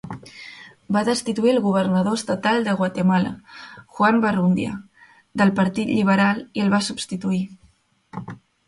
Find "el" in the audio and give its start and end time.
1.51-1.59, 6.67-6.75